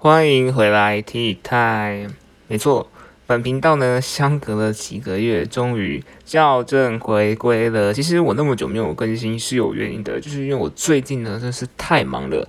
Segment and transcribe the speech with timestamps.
[0.00, 2.14] 欢迎回来 T Time。
[2.46, 2.88] 没错，
[3.26, 7.92] 本频道呢相隔了几个月，终于校正回归了。
[7.92, 12.48] 其实我那么久没有更新是有原因的，就是因为我最近呢真是太忙了。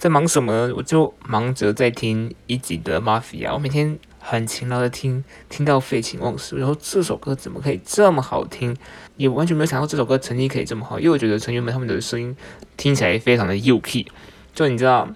[0.00, 0.72] 在忙什么？
[0.74, 6.56] 我就忙着在听一集的 Mafia，我每天很勤劳的听，听到废寝忘食。
[6.56, 8.76] 然后这首歌怎么可以这么好听？
[9.16, 12.36] 也完全没有想到这首歌成绩可以这么好，因为我觉得成员们他们的声音
[12.76, 14.08] 听起来非常的幼气
[14.52, 15.08] 就你知道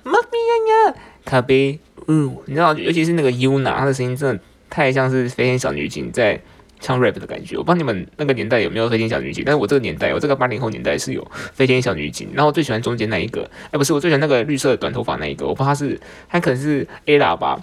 [1.25, 1.31] 呀。
[1.31, 6.41] 咖啡，嗯，你知道，尤其是那个 Yuna，她的声音真的太像是飞天小女警在
[6.81, 7.57] 唱 rap 的感觉。
[7.57, 12.29] 我不知道你们那个年代有没有飞天小女警，但是我这个年代，我这个八零后年代是有飞天小女警。
[12.35, 15.47] 然后我最喜欢中间那一个，哎，不是，我最喜欢那个绿色短头发那一个。
[15.47, 17.59] 我不知道她是，她可能是 Ella 吧。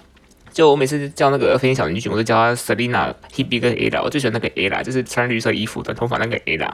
[0.51, 4.01] 就我每次叫那个飞天小女警，我都叫她 Selina、Hebe 跟 Ella。
[4.01, 6.71] 我最喜欢那个 Ella，就是穿绿色衣服、短头发那个 Ella。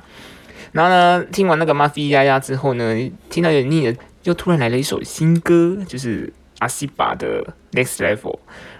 [0.71, 6.31] 然后呢，听完那个 Mafia 丫丫之后呢，听到有点腻了，又突然来了一首新歌，就是。
[6.59, 8.39] 阿西巴的 Next Level，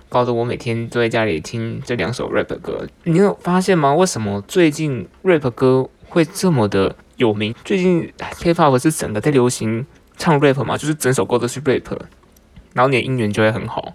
[0.09, 2.88] 搞得我每天都在家里听这两首 rap 歌。
[3.04, 3.93] 你有发现吗？
[3.93, 7.54] 为什么最近 rap 歌会这么的有名？
[7.63, 9.85] 最近 K-pop 是整个在流行
[10.18, 11.98] 唱 rap 嘛，就是整首歌都是 rap，
[12.74, 13.93] 然后你的音源就会很好。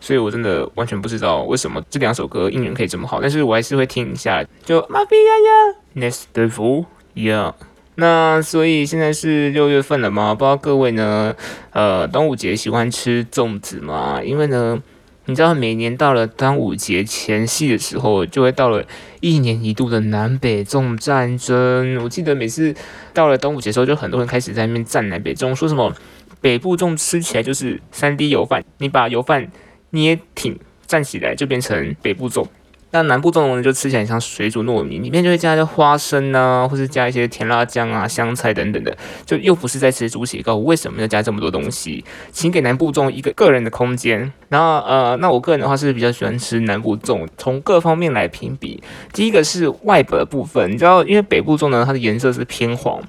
[0.00, 4.44] 所以我真的完全不知道为什么这两首歌音源可以这么好，但是我还是会听一下。
[4.64, 7.52] 就 Mafia Next Level，Yeah。
[7.94, 10.34] 那所以现在是六月份了嘛？
[10.34, 11.34] 不知道各位呢，
[11.72, 14.22] 呃，端午节喜欢吃粽子吗？
[14.24, 14.82] 因为呢，
[15.26, 18.82] 你知道每年到了端午节前夕的时候，就会到了
[19.20, 22.02] 一年一度的南北粽战争。
[22.02, 22.74] 我记得每次
[23.12, 25.94] 到了端午节的时候，就很多人开始在那边战南北粽，说什么
[26.40, 29.46] 北部粽吃起来就是三滴油饭，你把油饭
[29.90, 32.46] 捏挺站起来就变成北部粽。
[32.92, 40.56] 那南部粽呢，就吃起来像水煮糯米，里面就会加一些花生啊，或是加一些甜辣酱啊、香菜等等的，就又不是在吃猪血糕。
[40.56, 42.04] 为什么要加这么多东西？
[42.30, 44.32] 请给南部粽一个个人的空间。
[44.50, 48.82] 然后呃，那我个人的话是比较喜欢吃南部粽，从各方面来评比。
[49.12, 53.00] 第一个是外表的部分，你知道，因为北部粽呢，它的颜色是偏黄。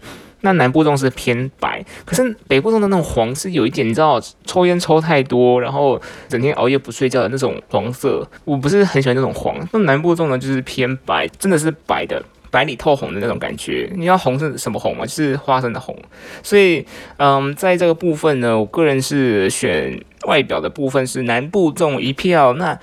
[0.46, 9.56] 那南部粽是偏白，可是北部粽的那种黄是有一点，你知道，抽烟抽太多，然后整天熬夜不睡觉的那种黄色，我不是很喜欢那种黄。
[9.72, 12.22] 那南部粽呢，就是偏白，真的是白的，
[12.52, 13.90] 白里透红的那种感觉。
[13.96, 15.06] 你要红是什么红嘛？
[15.06, 15.98] 就是花生的红。
[16.44, 22.52] 所以，嗯，在这个部分呢，我个人是选外表的部分是南部粽一票。
[22.56, 22.78] 那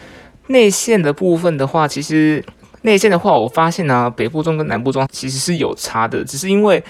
[0.46, 2.42] 内馅的部分的话，其实
[2.82, 6.82] 内馅的话，我发现呢，北部粽跟南部粽其实是有差的，只是因为。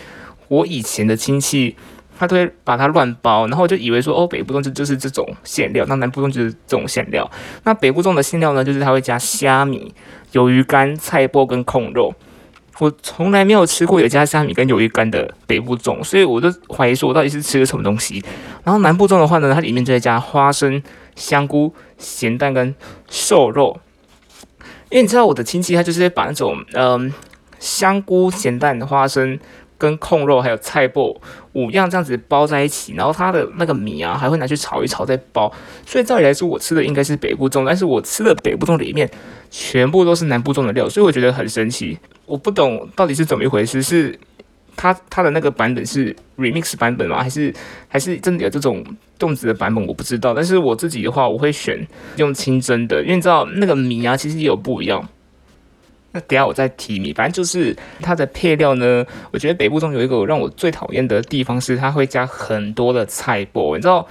[0.50, 1.76] 我以前的亲戚，
[2.18, 7.30] 他都会把它乱包，然后就以为说，哦，北部粽就就是这种馅料，那南部粽就是这种馅料。
[7.62, 9.94] 那北部粽的馅料呢，就是它会加虾米、
[10.32, 12.12] 鱿鱼干、菜脯跟控肉。
[12.80, 18.20] 我从来没有吃过有加虾米跟鱿鱼干的北部粽，所以我就怀疑说，我到底是吃了什么东西。
[18.64, 20.82] 然后南部粽的话呢，它里面就会加花生、
[21.14, 22.74] 香菇、咸蛋跟
[23.08, 23.78] 瘦肉。
[24.90, 27.14] 因为你知道我的亲戚，他就是把那种嗯
[27.60, 29.38] 香菇、咸蛋、花生。
[29.80, 31.16] 跟控肉还有菜脯
[31.54, 35.50] 五样这样子包在一起，然后它的那个米啊还会拿去炒一炒再包，
[35.86, 39.10] 所以照理来说我吃的应该是北部粽，但是我吃的北部粽里面
[39.50, 41.98] 全部都是南部粽的料，所以我觉得很神奇。
[42.26, 44.16] 我不懂到底是怎么一回事，是
[44.76, 47.22] 它它的那个版本是 remix 版本吗？
[47.22, 47.52] 还是
[47.88, 48.84] 还是真的有这种
[49.18, 49.84] 粽子的版本？
[49.86, 50.34] 我不知道。
[50.34, 51.84] 但是我自己的话，我会选
[52.16, 55.08] 用清蒸的，因为你知道那个米啊其实也有不一样。
[56.12, 59.06] 那等下我再提你，反正就是它的配料呢。
[59.30, 63.76] 我觉得北部中有一个让我最讨厌的地方是，它会加很多的菜脯。
[63.76, 64.04] 你知道，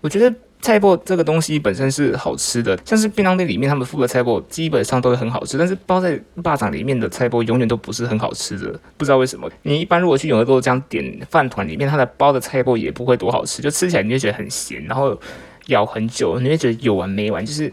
[0.00, 9.50] 我觉得菜脯这个东西本身是好吃的，像是便当店里面他们附的菜脯基本上都会很好吃，但是包在霸掌里面的菜脯永远都不是很好吃的，不知道为什么。
[9.62, 15.20] 你一般如果去永和豆浆点饭团里面，它的包的菜脯也不会多好吃，就吃起来你会觉得很咸，然后
[15.66, 17.70] 咬很久，你会觉得有完没完，就是。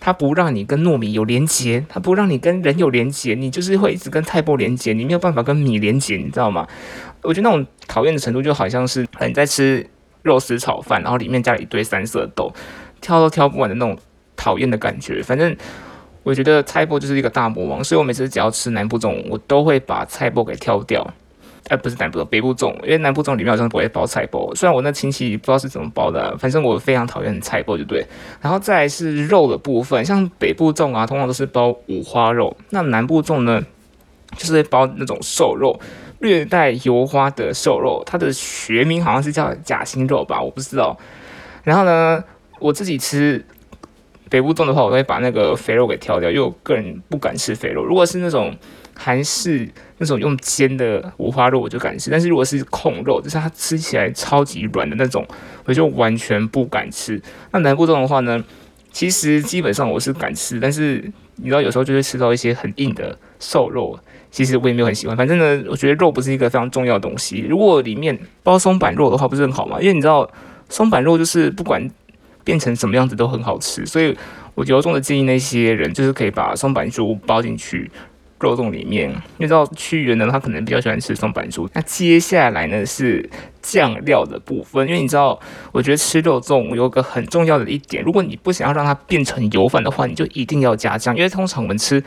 [0.00, 6.66] 它不让你跟糯米有连接，它不让你跟人有连接，你就是会一直跟菜脯连接，你没有办法跟米连接，你知道吗？
[7.22, 9.84] 我觉得那种讨厌的程度就好像是你在吃
[10.22, 12.52] 肉丝炒饭，然后里面加了一堆三色豆，
[13.00, 13.98] 挑都挑不完的那种
[14.36, 15.22] 讨厌的感觉。
[15.22, 15.56] 反正
[16.22, 21.06] 我觉得菜脯就是一个大魔王，所以我每次只要吃南部粽，我都会把菜脯给挑掉。
[21.68, 24.54] 哎，不是南部北部粽，因为南部粽里面好像不会包菜包。
[24.54, 28.06] 虽然我那亲戚不知道是怎么包的，反正我非常讨厌菜包，就对。
[28.40, 32.56] 然后再是肉的部分，像北部粽啊，通常都是包五花肉。
[32.70, 33.62] 那南部粽呢，
[34.36, 35.78] 就是包那种瘦肉，
[36.20, 38.02] 略带油花的瘦肉。
[38.06, 40.96] 它的学名好像是叫假心肉吧，我不知道。
[41.64, 42.24] 然后呢，
[42.60, 43.44] 我自己吃
[44.30, 47.84] 北部粽的话，我会把那个肥肉给挑掉，因为我个人不敢吃肥肉。
[47.84, 48.56] 如果是那种
[49.00, 49.66] 韩式
[49.98, 55.24] 那种用煎的五花肉我就敢吃，但是如果是控肉，就是它吃起来超级软的那种，
[55.64, 57.22] 我就完全不敢吃。
[57.52, 58.44] 那南部粽的话呢，
[58.90, 63.96] 其实基本上我是敢吃，但是你知道有时候就会吃到一些很硬的瘦肉，
[64.32, 65.16] 其实我也没有很喜欢。
[65.16, 67.46] 反正呢，我觉得肉不是一个非常重要的东西。
[67.48, 69.80] 如果里面包松板肉的话，不是很好吗？
[69.80, 70.28] 因为你知道
[70.68, 71.88] 松板肉就是不管
[72.42, 74.16] 变成什么样子都很好吃，所以
[74.56, 77.88] 我由衷的建议那些人就是可以把松板猪包进去。
[78.40, 81.68] 肉粽里面，你知道屈原呢，他可能比较喜欢吃松板猪。
[81.72, 83.28] 那接下来呢是
[83.60, 85.38] 酱料的部分，因为你知道，
[85.72, 91.16] 我觉得吃肉粽有个很重要的一点，如果你不想要让它变成油饭的话，你就一定要加酱。
[91.16, 92.02] 因为通常我们吃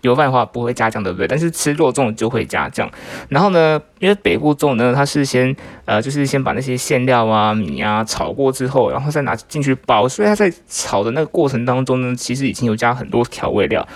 [0.00, 1.28] 油饭的话不会加酱，对不对？
[1.28, 2.90] 但是吃肉粽就会加酱。
[3.28, 13.86] 然后呢，因为北部粽呢，它是先呃，就是先把那些馅料啊、米啊炒过之后，然后再拿进去包，所以它在炒的那个过程当中呢，其实已经有加很多调味料。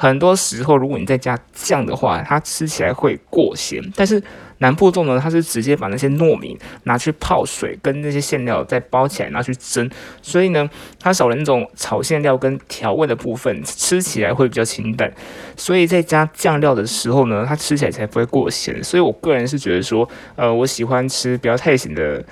[0.00, 3.82] 很多时候，如果你再加酱的话，它吃起来会过咸。
[3.96, 4.22] 但是
[4.58, 9.90] 南部粽呢，它是直接把那些糯米拿去泡水，跟那些馅料再包起来拿去蒸，
[10.22, 15.12] 所以呢，它少了那种炒馅料跟调味的部分，吃起来会比较清淡。
[15.56, 18.80] 所以在加酱料的时候呢，它吃起来才不会过咸。
[18.84, 22.24] 所以我个人是觉得说，呃，我喜欢吃不要太咸的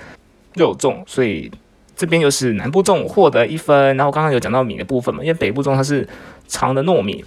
[0.55, 1.51] 肉粽，所以
[1.97, 3.97] 这边又是南部粽获得一分。
[3.97, 6.07] 然后刚刚有讲到米的部分嘛，因为北部粽它是
[6.47, 7.25] 长的糯米。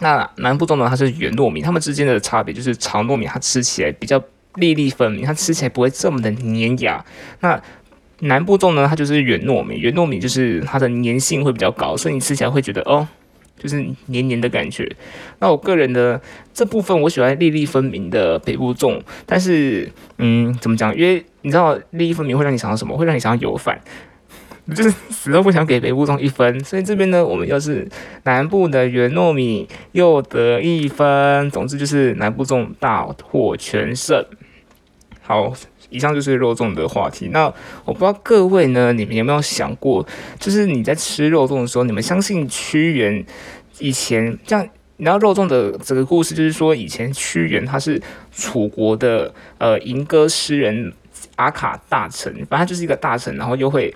[0.00, 0.86] 那南部粽呢？
[0.88, 4.22] 它是圆糯米，它们之间的差别就是长糯米它吃起来比较
[4.54, 7.04] 粒粒分明，它吃起来不会这么的粘牙。
[7.40, 7.60] 那
[8.20, 8.86] 南部粽呢？
[8.88, 13.06] 它就是圆糯米，圆糯米就是它的粘性会比较高，所以你吃起来会觉得哦，
[13.56, 14.90] 就是黏黏的感觉。
[15.38, 16.20] 那我个人的
[16.52, 20.96] 这部分我喜欢粒粒分明的北部粽，但是嗯，怎么讲？
[20.96, 22.96] 因为你知道粒粒分明会让你想到什么？
[22.96, 23.80] 会让你想到油饭。
[24.74, 27.88] 就是死都不想给北部粽一分，所以这边呢，我们又是
[28.24, 31.50] 南部的圆糯米又得一分。
[31.50, 34.22] 总之就是南部粽大获全胜。
[35.22, 35.52] 好，
[35.88, 37.30] 以上就是肉粽的话题。
[37.32, 37.46] 那
[37.86, 40.06] 我不知道各位呢，你们有没有想过，
[40.38, 43.24] 就是你在吃肉粽的时候，你们相信屈原
[43.78, 44.68] 以前这样？
[44.98, 47.98] 你知道肉粽的这个故事，就是说以前屈原他是
[48.32, 50.92] 楚国的呃吟歌诗人
[51.36, 53.94] 阿卡大臣，反正就是一个大臣，然后又会。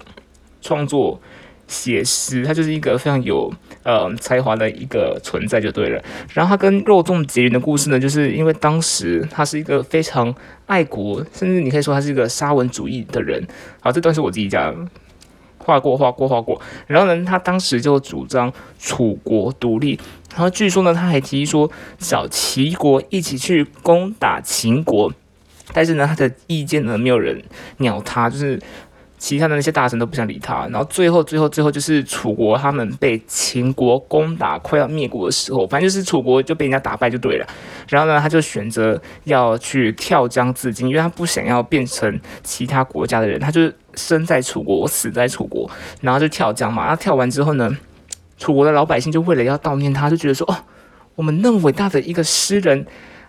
[0.62, 1.20] 创作
[1.66, 6.02] 写诗，他就是一个非常有呃才华的一个存在就对了。
[6.32, 10.34] 然后他跟肉粽结缘的故事呢，就是因为当时他是一个非常
[10.66, 13.46] 爱国，甚至你可以说他是一个沙文主义的人。
[13.80, 14.88] 好，这段是我自己讲，
[15.58, 16.60] 画过画过画过。
[16.86, 19.98] 然后呢，他当时就主张楚国独立。
[20.30, 25.12] 然后据说呢，他还提议说找齐国一起去攻打秦国。
[25.72, 27.42] 但是呢，他的意见呢，没有人
[27.78, 28.60] 鸟他，就是。
[29.22, 37.46] 其他的那些大臣都不想理他，然后最后最后最后就是楚国他们被秦国攻打，快要灭国的时候，反正就是楚国就被人家打败就对了。
[37.88, 45.70] 然后呢，他就选择要去跳江自尽，因为他不想要变成其他国家的人，他就是生在楚国，死在楚国，
[46.00, 46.88] 然后就跳江嘛。
[46.88, 47.70] 他跳完之后呢，
[48.38, 50.56] 楚国的老百姓就为了要悼念他，就觉得说，哦，
[51.14, 52.84] 我们那么伟大的一个诗人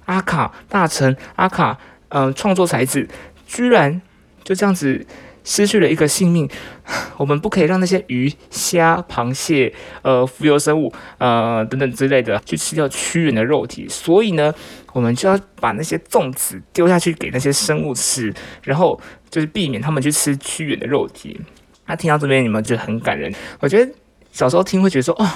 [0.06, 1.78] 阿卡大臣阿卡，
[2.10, 3.08] 嗯，创作才子，
[3.46, 4.02] 居然
[4.44, 5.06] 就这样子。
[5.44, 6.50] 失去了一个性命，
[7.18, 14.54] 我们不可以让那些鱼、虾、螃蟹、呃浮游生物、呃等等之类的去吃掉屈原的肉体，所以呢，
[14.94, 19.00] 我们就要把那些粽子丢下去给那些生物吃，然后
[19.30, 21.40] 就是避免他们去吃屈原的肉体。
[21.86, 23.34] 那听到这边，你们觉得很感人？
[23.60, 23.92] 我觉得
[24.32, 25.28] 小时候听会觉得说，哦，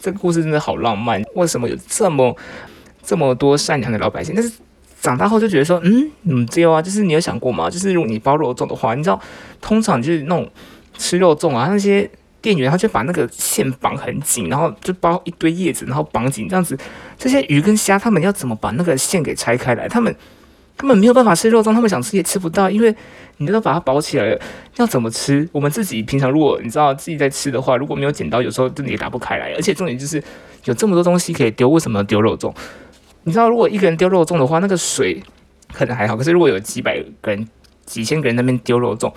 [0.00, 2.36] 这个故事真的好浪漫，为什么有这么
[3.02, 4.34] 这么多善良的老百姓？
[4.34, 4.52] 但是。
[5.06, 7.70] 长大后就觉得说，嗯，嗯，对啊，就是你有想过吗？
[7.70, 9.20] 就是如果你包肉粽的话，你知道，
[9.60, 10.50] 通常就是那种
[10.98, 12.10] 吃肉粽啊，那些
[12.40, 16.76] 店员他就把那个线绑很紧，然后就包一堆叶子，然后绑紧这样子。
[17.16, 19.86] 这些鱼跟虾，他们要怎么把那个线给拆开来？
[19.86, 20.12] 他们
[20.76, 22.94] 根本没有办法吃肉粽，他们想吃也吃不到，因为
[23.36, 24.40] 你都把它包起来了，
[24.76, 25.48] 要怎么吃？
[25.52, 29.52] 我们自己平常如果你知道自己在吃的话，如果没有剪刀，有时候真的也打不开来。
[29.54, 30.22] 而且重点就是
[30.64, 32.52] 有这么多东西可以丢，为什么丢肉粽？
[33.26, 35.20] 你知道，如果一个人丢肉粽的话，那个水
[35.72, 36.16] 可能还好。
[36.16, 37.48] 可是如果有几百个人、
[37.84, 39.12] 几千个人那边丢肉粽，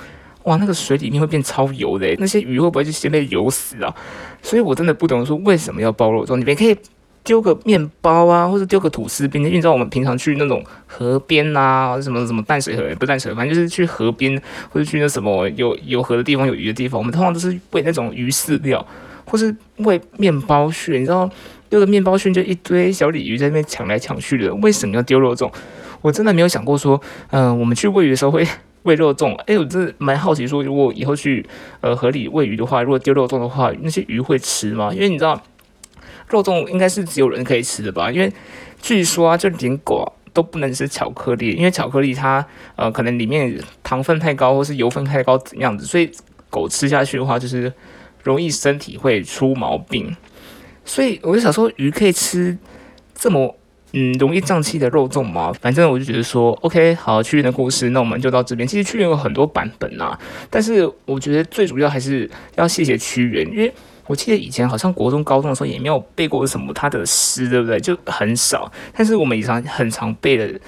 [0.45, 3.95] 哇，那个水里面会变超油的，那些鱼会不会就先被油死啊？
[4.41, 6.37] 所以我真的不懂说为什么要包肉粽。
[6.37, 6.75] 你们可以
[7.23, 9.43] 丢个面包啊，或者丢个吐司边。
[9.43, 18.83] 因为你知道我们平常去那种河边啊，什么什么淡水河不淡水河，反正就是去河边或者去那什么有有河的地方、有鱼的地方，我们通常都是喂那种鱼饲料，
[19.29, 21.29] 或是喂面包屑，你知道。
[21.69, 25.53] 丢个面包屑就一堆小鲤鱼在那边抢来抢去的，为什么要丢肉粽？
[26.01, 28.43] 我真的没有想过说，嗯，我们去喂鱼的时候会
[28.81, 29.35] 喂肉粽。
[29.45, 31.45] 哎，我真的蛮好奇，说如果以后去
[31.81, 34.91] 呃河里喂鱼的话，如果丢肉粽的话，那些鱼会吃吗？
[34.91, 35.39] 因为你知道，
[36.29, 38.11] 肉粽应该是只有人可以吃的吧？
[38.11, 38.33] 因为
[38.81, 42.43] 据说啊，就连狗都不能吃巧克力，因为巧克力它
[42.77, 46.09] 呃可能里面糖分太高，或是油分太高怎样子，所以
[46.49, 47.71] 狗吃下去的话就是
[48.23, 50.15] 容易身体会出毛病。
[50.85, 52.57] 所以我就想说，鱼可以吃
[53.13, 53.55] 这么
[53.93, 55.53] 嗯容易胀气的肉粽吗？
[55.61, 58.67] 反正我就觉得说，OK，好，屈原的故事，那我们就到这边。
[58.67, 63.71] 其实屈原有很多版本啊，但是我觉得最主要还是要谢谢屈原，因为
[64.07, 67.79] 我记得以前好像国中、高中的时候也没有背过什么他的诗，对不对？
[67.79, 68.71] 就很少。
[68.93, 70.59] 但是我们以前很常背的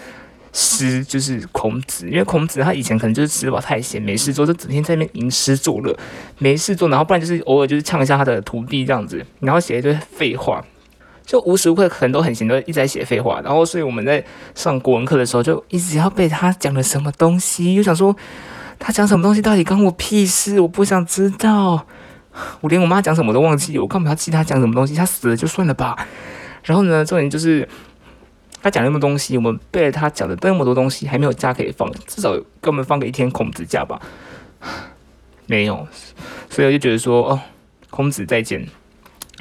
[0.54, 5.98] 诗就是孔子，因为孔子他以前可能就是吃饱太闲，没事做，就整天在那边吟诗作乐，
[6.38, 10.64] 没事做，然后不然就是偶尔就是呛一下他的徒弟这样子，然后写一堆废话，
[11.26, 13.40] 就无时无刻可能都很闲，都一直在写废话。
[13.42, 18.16] 然后所以我们在上国文课的时候，就一直要被他讲了什么东西，又想说
[18.78, 21.86] 他讲什么东西到底关我屁事，我不想知道。
[22.62, 24.96] 我连我妈讲什么都忘记，我干嘛要记她讲什么东西？
[24.96, 26.08] 她死了就算了吧。
[26.64, 27.68] 然后呢，重点就是
[28.62, 34.02] 他讲那么多东西，我们背了他讲的那么多东西，还没有假可以放，至少给我们放个一天孔子假吧。
[35.48, 35.88] 没有，
[36.50, 37.40] 所以我就觉得说，哦，
[37.90, 38.66] 孔子再见。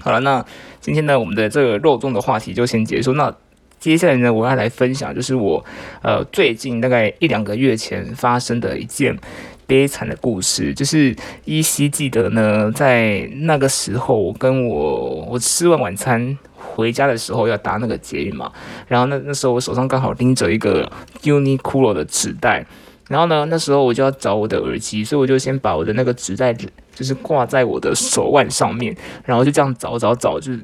[0.00, 0.44] 好了，那
[0.80, 3.12] 今天呢，我们的这个肉粽的话题就先结束。
[3.12, 3.34] 那
[3.78, 5.64] 接下来呢，我要来分享，就是我
[6.02, 9.18] 呃最近大概一两个月前发生的一件。
[9.66, 16.36] 悲惨的故事，就是依稀记得呢，在那个时候，我跟我我吃完晚餐
[16.80, 18.50] 回家的时候要搭那个捷运嘛，
[18.88, 20.90] 然后那那时候我手上刚好拎着一个
[21.22, 22.66] Uniqlo 的纸袋，
[23.08, 30.60] 然后呢，那时候我就要找我的耳机，所以我就先把我的那个纸袋就是挂在我的手腕上面，然后就这样找找找，就是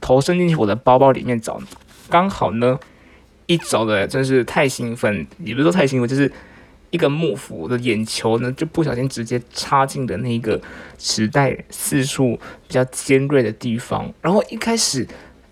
[0.00, 1.58] 头伸进去我的包包里面找，
[2.08, 2.78] 刚好呢
[3.46, 6.30] 一找的真是太兴奋，也不是说太兴奋，就是。
[6.90, 10.60] 一个幕府的眼球呢，就不小心直接插进的那个
[10.96, 15.04] 时代四处比较尖锐的地方，然后一开始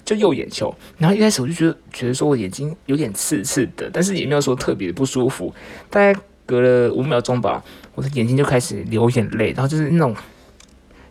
[0.05, 5.55] 就右眼球，然后一开始我就觉得觉得说我眼睛有点刺刺的，但是也没有说特别的不舒服。
[5.89, 7.63] 大概隔了五秒钟吧，
[7.95, 10.15] 我的眼睛就开始流眼泪，然后就是那种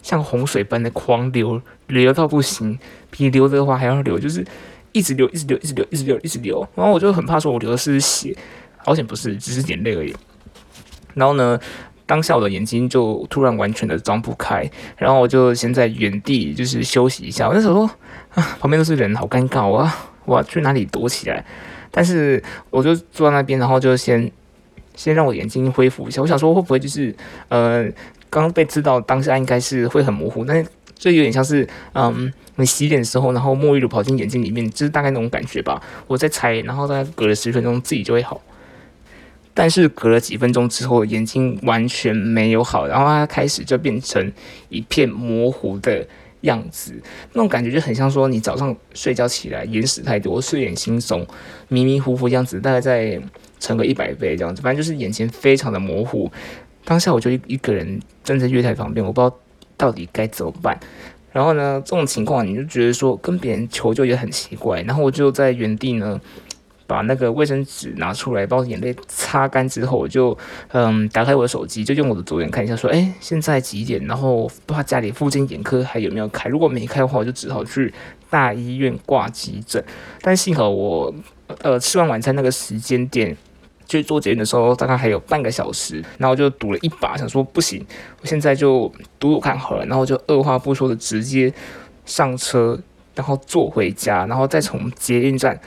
[0.01, 2.77] 像洪水般的狂流，流到不行，
[3.10, 4.45] 比流的话还要流，就是
[4.91, 6.67] 一直流，一直流，一直流，一直流，一直流。
[6.75, 8.36] 然后我就很怕说我流的是血。
[8.83, 10.12] 好险不是，只是眼泪而已。
[11.13, 11.60] 然后呢，
[12.12, 17.48] 当下我的眼睛就突然完全的张不开，然后我就先在原地就是休息一下。
[17.48, 17.84] 我那时候
[18.34, 20.12] 啊，旁边都是人，好尴尬啊！
[20.25, 21.46] 我要去哪里躲起来？
[21.89, 24.30] 但是我就坐在那边，然后就先
[24.94, 26.22] 先让我眼睛恢复一下。
[26.22, 27.15] 我想说会不会就是
[27.48, 27.84] 呃，
[28.30, 35.82] 刚刚被知道当下应该是会很模糊，但是这有点像是嗯，你洗脸的时候，然后沐浴露跑进眼睛里面，就是大概那种感觉吧。
[36.08, 38.41] 我在猜，然后大概隔了十分钟，自己就会好。
[39.53, 44.31] 但是隔了几分钟之后，眼睛完全没有好，然后它开始就变成
[44.70, 46.08] 一片模糊的
[46.41, 46.93] 样子，
[47.34, 51.25] 那种感觉就很像说你早上睡觉起来眼屎太多，睡眼惺忪、
[51.67, 53.22] 迷迷糊糊样子，大概再
[53.60, 56.31] 乘个一百倍这样子，反正就是眼前非常的模糊。
[56.86, 59.38] 当下我就一一个人站在月台旁边，我不知道
[59.75, 60.79] 到底该怎么办。
[61.34, 66.20] 然后呢，这种情况你就觉得说跟别人求救也很奇怪，然后我就在原地呢。
[66.91, 70.38] 把那个卫生纸拿出来，把我眼泪擦干之后，我就
[70.74, 74.05] 嗯打开我的手机，就用我的左眼看一下，说哎现在几点？
[74.05, 77.93] 然后不知道家里附近眼科还有没有开，如果没开的话，我就只好去
[78.29, 79.81] 大医院挂急诊。
[80.21, 81.13] 但幸好我
[81.62, 83.38] 呃吃完晚餐那个时间点，
[83.88, 87.86] 去做检验的时候大概还有半个小时，然后就赌了一把，想说不行，
[88.21, 91.53] 我现在就赌赌看好了，然后就二话不说的直接
[92.05, 92.77] 上车，
[93.15, 95.57] 然后坐回家，然后再从捷运站。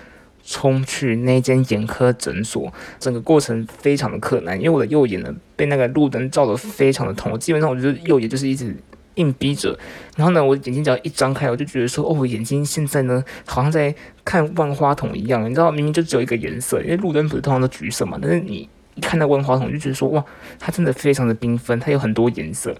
[0.46, 2.70] 冲去那间眼科诊所，
[3.00, 8.76] 整个过程非常的困难，因为我的右眼呢被那个路灯照得非常的痛，基本上我觉得右眼就是一直
[9.14, 9.78] 硬逼着。
[10.16, 20.22] 然后呢，我眼睛只要一张开，我就觉得说，哦，眼睛现在呢好像在看万花筒一样，你知道，明明就只有一个颜色，因为路灯不是通常都橘色嘛，但是你一看到万花筒，就觉得说，哇，
[20.58, 22.74] 它真的非常的缤纷，它有很多颜色。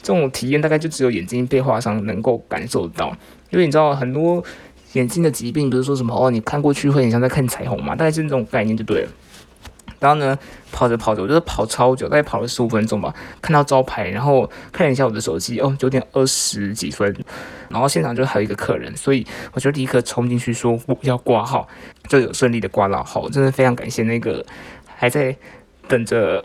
[0.00, 3.14] 这种体验大概就只有眼睛被划伤能够感受到，
[3.50, 4.42] 因为你知道很多。
[4.92, 7.94] 眼睛的疾病不是说什么哦，你看过去会很像在看彩虹嘛？
[7.96, 9.08] 大概就是这种概念就对了。
[9.98, 10.36] 然后呢，
[10.72, 13.14] 跑着跑着，我就是跑超久，大概跑了十五分钟吧。
[13.40, 17.14] 看到招牌，然后看了一下我的手机，哦，九点二十几分。
[17.68, 21.68] 然后现场就还有一个客人，所以我就立刻冲进去说我要挂号，
[22.08, 23.28] 就有顺利的挂到号。
[23.30, 24.44] 真的非常感谢那个
[24.96, 25.34] 还在
[25.86, 26.44] 等着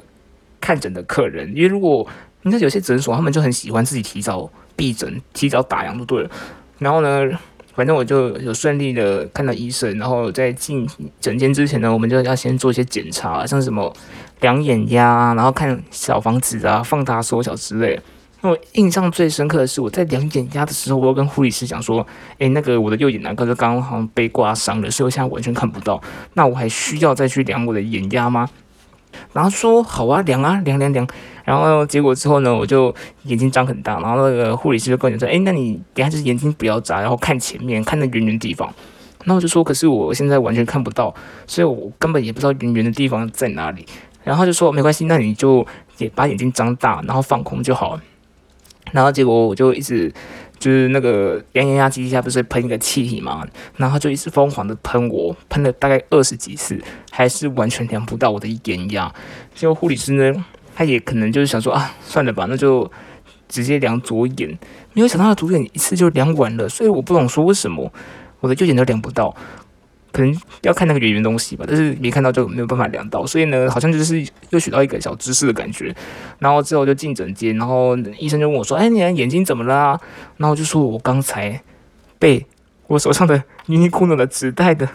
[0.62, 2.08] 看诊的客人，因为如果
[2.44, 6.30] 你看有些诊所，他们就很喜欢自己提早闭诊、提早打烊就对了。
[6.78, 7.28] 然后呢？
[7.78, 10.90] 反正我就有顺利的看到医生，然后在进
[11.22, 13.96] 诊间之前呢，我们就要先做一些检查，像什么
[14.42, 18.00] 量眼压，然后看小房子啊、放大缩小之类。
[18.42, 22.06] 那我印象最深刻的是，我在量眼压的时候，我要跟护理师讲说
[22.40, 26.02] ：“诶，那个我的右眼囊刚刚好像被刮伤了，所以我现在完全看不到。
[26.34, 28.50] 那我还需要再去量我的眼压吗？”
[29.34, 31.08] 然后说：“好啊，量啊，量量量。”
[31.46, 32.94] 然后结果之后呢，我就
[33.24, 38.68] 眼睛张很大，然后那个护理师就跟我说：“诶，那你等下就是眼睛不要眨，然后看前面，看那圆圆的地方。”
[39.24, 41.14] 然后我就说：“可是我现在完全看不到，
[41.46, 43.86] 所以我根本也不知道圆圆的地方在哪里。”
[44.24, 45.66] 然后就说：“没关系，那你就
[45.98, 48.02] 也把眼睛张大，然后放空就好了。”
[48.92, 50.14] 然后结果我就一直
[50.60, 53.46] 就是那个量眼压机下不是喷一个气体嘛，
[53.76, 59.14] 然后就一直疯狂的喷我，喷了大概二十几次，还是完全量不到我的眼压。
[59.54, 60.46] 结果护理师呢，
[60.76, 62.92] 他也可能就是想说啊，算了吧，那就
[63.48, 64.58] 直接量左眼。
[64.94, 67.92] 没有想到他左眼一次就量完了，所以我不懂说为什么
[68.40, 69.36] 我的右眼都量不到。
[70.18, 75.96] 可能要看那个圆圆东西吧，但是没看到就没有办法量到，所以呢，好像就是又学到一个小知识的感觉。
[76.40, 80.02] 然后之后就进诊间，然后医生就问我说：“哎，你的眼睛怎么了？”
[80.38, 81.62] 然后我就说我刚才
[82.18, 82.44] 被
[82.88, 84.90] 我手上的尼尼库诺的纸袋的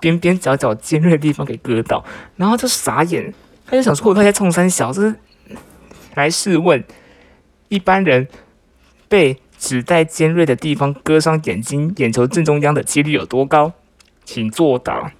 [0.00, 2.04] 边边角角尖锐的地方给割到，
[2.36, 3.34] 然后就傻眼，
[3.66, 5.16] 他就想说我在冲三小，这是
[6.14, 6.84] 来试问
[7.68, 8.28] 一般人
[9.08, 13.72] 被纸袋尖锐的地方割伤眼睛眼球正中央的几率有多高？
[14.24, 15.12] 请作答。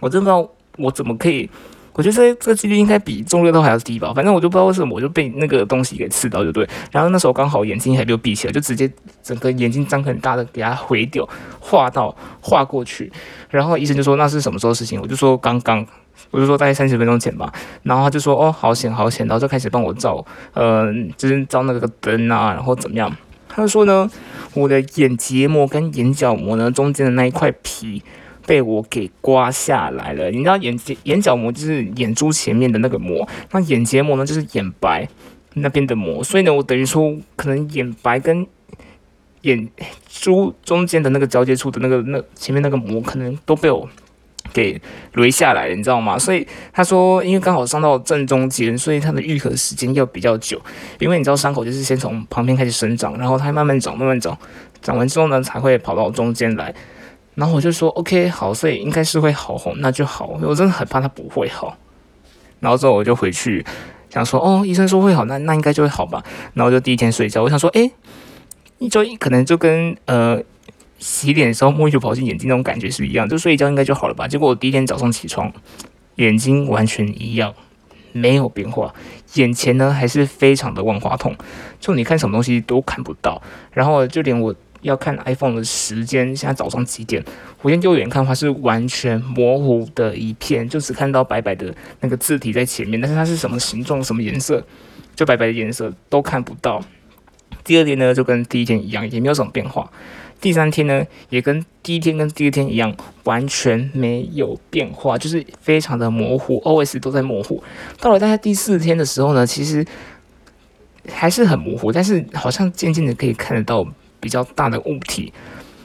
[0.00, 1.50] 我真不知道我怎么可以，
[1.94, 4.12] 我觉得这这个几率应该比中乐透还要低吧。
[4.14, 6.68] 反正我就不知道为什么我就被那个东西给刺到，就对。
[6.92, 8.88] 然后那时候刚好眼睛还没有闭起来，就直接
[9.22, 13.12] 整个眼睛张很大的给它回掉，划到划过去。
[13.50, 15.00] 然后医生就说那是什么时候事情？
[15.00, 15.84] 我就说刚刚，
[16.30, 17.52] 我就说大概三十分钟前吧。
[17.82, 20.24] 然后他就说哦，好险好险，然后就开始帮我照，
[20.54, 20.86] 呃，
[21.16, 23.12] 就是照那个灯啊，然后怎么样？
[23.48, 24.08] 他就说呢，
[24.54, 28.04] 我的眼结膜跟眼角膜呢中间的那一块皮。
[28.48, 35.06] 被我给刮下来了，你知道眼结眼角膜就是眼珠前面的那个膜，那眼结膜呢就是眼白
[35.52, 38.46] 那边的膜，所以呢，我等于说可能眼白跟
[39.42, 39.68] 眼
[40.08, 43.86] 珠中间的那个交接处的那个那前面那个膜可能都被我
[44.54, 44.80] 给
[45.12, 46.18] 捋下来了，你知道吗？
[46.18, 50.58] 所以他说，因为刚好伤到正中间，所以它的愈合时间要比较久，
[50.98, 54.34] 因为你知道伤口就是先从旁边开始生长，然后它慢慢长，慢慢长，
[54.80, 56.74] 长完之后呢才会跑到中间来。
[57.38, 60.36] 然后我就说 OK 好，所以应该是会好红，那就好。
[60.42, 61.76] 我真的很怕它不会好。
[62.58, 63.64] 然后之后我就回去
[64.10, 66.20] 想说，哦，医生说会好，那那应该就会好吧。
[66.54, 67.92] 然后就第一天睡觉，我想说，诶，
[68.78, 70.42] 一周一可能就跟呃
[70.98, 74.26] 洗脸的时候沐浴乳跑进眼睛那种感觉是一样，就睡一觉应该就好了吧。
[74.26, 75.52] 结果我第一天早上起床，
[76.16, 77.54] 眼睛完全一样，
[78.10, 78.92] 没有变化，
[79.34, 81.36] 眼前呢还是非常的万花筒，
[81.78, 84.52] 就你看什么东西都看不到，然后就连我。
[84.82, 87.24] 要看 iPhone 的时间，现在早上几点？
[87.62, 94.64] 我用右眼看的话是完全模糊的一片，就只看到白白的那个字体在前面，但是它是什么形状、什么颜色，
[95.16, 96.80] 就白白的颜色都看不到。
[97.64, 99.90] 第二天呢，就跟第一天一样，也没有什么变化。
[100.40, 107.60] 第三天呢，也跟第一天跟第二天一样，完全没有变化，就是非常的模糊，OS 都在模糊。
[108.00, 109.84] 到了大概第四天的时候呢，其实
[111.10, 113.84] 还是很模糊，但是好像渐渐的可以看得到。
[114.20, 115.32] 比较大的物体，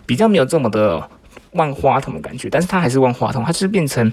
[0.06, 1.10] 比较没有这么的
[1.52, 4.12] 万花筒的感觉，但是它还是万花筒，它就是变成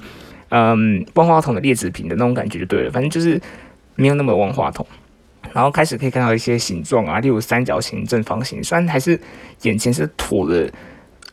[0.51, 3.41] 嗯万花筒的劣质品的那种感觉就对了，反正就是
[3.95, 4.87] 没有那么万花筒。
[5.53, 9.19] 然后开始可以看到一些形状啊，例如三角形、正方形，虽然还是
[9.63, 10.71] 眼前是土的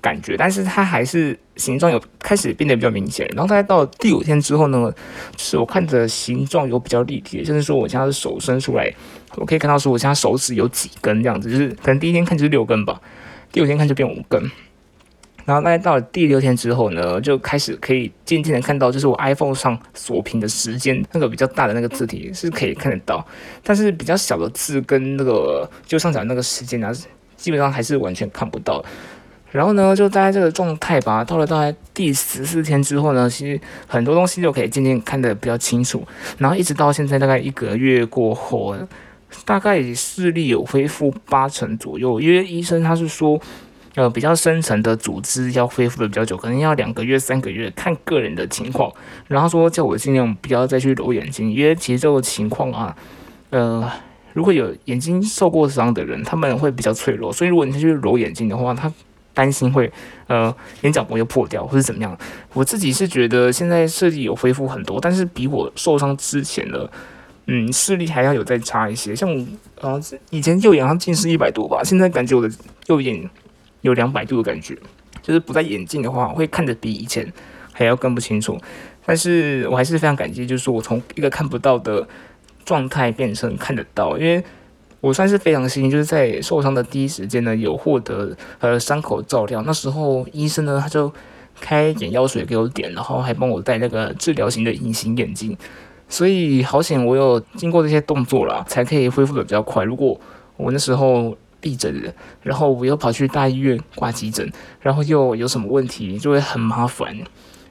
[0.07, 3.27] 感觉，但是它还是形状有开始变得比较明显。
[3.35, 4.89] 然后大概到了第五天之后呢，
[5.35, 8.89] 就是我看着形状有比较立体，甚至说我现在手伸出来。
[9.35, 13.01] 我可以看到说，我现在手指有几根这样子，就是可能第一天看就是六根吧，
[13.51, 14.41] 第五天看就变五根，
[15.43, 23.23] 然后大概到了第六天之后呢，就开始可以渐渐的看到，就是我 iPhone 上锁屏的时间，那个比较大的那个字体是可以看得到，
[23.61, 26.91] 但是比较小的字跟那个就上讲那个时间啊，
[27.35, 28.83] 基本上还是完全看不到。
[29.57, 31.23] 然后呢，就大概这个状态吧。
[31.23, 36.05] 到了大概第十四天之后呢，其实很多东西就可以渐渐看得比较清楚。
[36.37, 38.75] 然后一直到现在大概一个月过后。
[39.43, 43.37] 大概视力有恢复八成左右，因为医生他是说，
[43.93, 48.89] 呃，比较深层的组织要恢复的比较久，可能要两个月、三个月，看个人的情况。
[49.27, 52.95] 然后说叫我尽量不要再去揉眼睛，因为其实这个情况啊，
[53.49, 53.91] 呃，
[54.31, 58.91] 如果有眼睛受过伤的人，他们会比较脆弱，所以如果你去揉眼睛的话，他
[59.37, 59.91] 担心会
[60.25, 62.17] 呃眼角膜又破掉或者怎么样。
[62.53, 66.89] 我自己是觉得现在视力有恢复很多，但是比我受伤之前的。
[67.49, 69.29] 嗯，视力还要有再差一些，像
[69.79, 69.97] 呃，
[70.31, 72.53] 以前右眼上近视一百度吧，现在感觉我的
[72.87, 73.29] 右眼
[73.79, 74.75] 有两百度的感觉，
[75.21, 77.25] 就是不戴眼镜的话，会看得比以前
[77.71, 78.59] 还要更不清楚。
[79.05, 82.05] 但是我还是非常感激，就是我从一个看不到的
[82.65, 84.43] 状态变成看得到，因为
[84.99, 89.61] 我算是非常幸运，就是在受伤的第一时间呢，有获得呃伤口照料。
[89.61, 91.11] 那时候医生呢，他就
[91.61, 95.55] 开眼药水给我点，然后还帮我戴那个治疗型的隐形眼镜。
[96.09, 99.83] 所以好险，我有经过这些动作啦，才可以恢复的比较快。
[99.83, 100.19] 如果
[100.55, 101.91] 我那时候闭着，
[102.41, 107.15] 然后我又跑去大医院挂急诊，然后又有什么问题，就会很麻烦。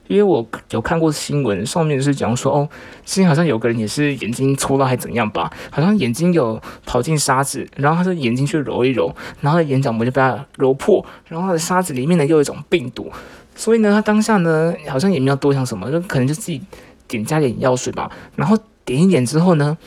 [0.07, 2.69] 因为我有看过新闻，上面是讲说，哦，
[3.05, 13.11] 之前好像有个人也是眼睛抽到还怎样吧，好像眼睛有跑进沙子，然后他的眼睛去揉一揉，然后眼角膜就被他揉破，然后他的沙子里面呢又有一种病毒，
[13.55, 16.61] 所以呢，他当下呢好像也没有多想什么，就可能就自己
[17.07, 19.77] 点加点药水吧，然后点一点之后呢，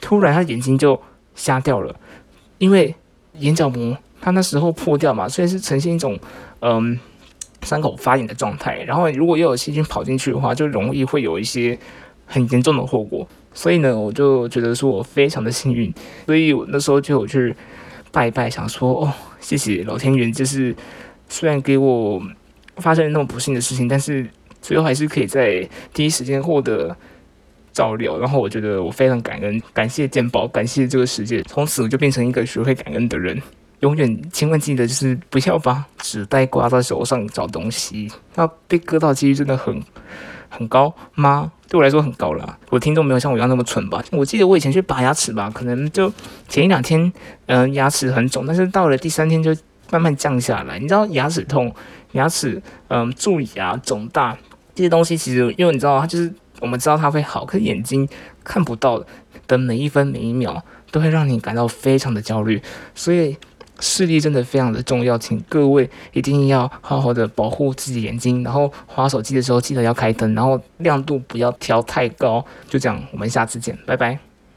[0.00, 1.00] 突然他眼睛就
[1.34, 1.94] 瞎掉了，
[2.58, 2.94] 因为
[3.38, 6.18] 眼角膜他那时候破掉嘛，所以是呈现一种
[6.60, 6.98] 嗯。
[7.64, 11.76] 伤口发炎的状态，然后如果又有细菌跑进去的话，就容易会有一些
[12.26, 13.26] 很严重的后果。
[13.52, 15.92] 所以呢，我就觉得说我非常的幸运，
[16.26, 17.54] 所以我那时候就有去
[18.10, 20.74] 拜一拜，想说哦，谢谢老天爷，就是
[21.28, 22.20] 虽然给我
[22.76, 24.26] 发生那么不幸的事情，但是
[24.60, 26.96] 最后还是可以在第一时间获得
[27.72, 28.18] 照料。
[28.18, 33.40] 然后我觉得我非常感恩，感谢健保，感谢这个世界，从此我就变成一个学会感恩的人。
[33.80, 39.82] 永远千万记得，就是不要把纸袋挂在手上找东西，那被割到几率真的很
[40.48, 41.52] 很高吗？
[41.68, 42.58] 对我来说很高了。
[42.70, 44.02] 我听众没有像我一样那么蠢吧？
[44.12, 46.10] 我记得我以前去拔牙齿吧，可能就
[46.48, 47.12] 前一两天，
[47.46, 49.54] 嗯，牙齿很肿，但是到了第三天就
[49.90, 50.78] 慢慢降下来。
[50.78, 51.74] 你知道牙齿痛、
[52.12, 54.36] 牙齿嗯蛀牙、肿大
[54.74, 58.08] 这些东西，其实因为你知道它就是我们知道它会好，可是眼睛
[58.44, 59.04] 看不到
[59.46, 62.62] 的每一分每一秒都会让你感到非常的焦虑，
[62.94, 63.36] 所以。
[63.80, 72.44] 视力真的非常的重要，请各位一定要好好的保护自己眼睛，然后划手机的时候记得要开灯，然后亮度不要调太高。
[72.68, 74.33] 就这样，我们下次见，拜拜。